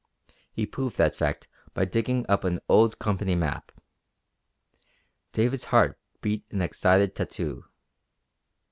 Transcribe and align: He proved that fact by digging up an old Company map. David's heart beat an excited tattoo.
He 0.51 0.65
proved 0.65 0.97
that 0.97 1.15
fact 1.15 1.47
by 1.75 1.85
digging 1.85 2.25
up 2.27 2.43
an 2.43 2.59
old 2.67 2.97
Company 2.97 3.35
map. 3.35 3.71
David's 5.31 5.65
heart 5.65 5.99
beat 6.21 6.43
an 6.49 6.63
excited 6.63 7.13
tattoo. 7.15 7.65